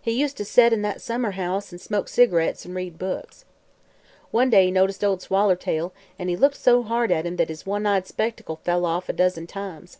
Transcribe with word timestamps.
He 0.00 0.12
used 0.12 0.36
to 0.36 0.44
set 0.44 0.72
in 0.72 0.82
that 0.82 1.00
summer 1.00 1.32
house 1.32 1.72
an' 1.72 1.80
smoke 1.80 2.06
cigarettes 2.06 2.64
an' 2.64 2.72
read 2.74 3.00
books. 3.00 3.44
One 4.30 4.48
day 4.48 4.66
he 4.66 4.70
noticed 4.70 5.02
Ol' 5.02 5.16
Swallertail, 5.18 5.90
an' 6.20 6.28
looked 6.36 6.54
so 6.56 6.84
hard 6.84 7.10
at 7.10 7.26
him 7.26 7.34
that 7.34 7.48
his 7.48 7.66
one 7.66 7.84
eyed 7.84 8.06
spectacle 8.06 8.60
fell 8.62 8.86
off 8.86 9.08
a 9.08 9.12
dozen 9.12 9.48
times. 9.48 9.98